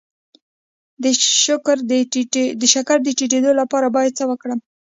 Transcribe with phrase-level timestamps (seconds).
[2.61, 4.59] د شکر د ټیټیدو لپاره باید څه وکړم؟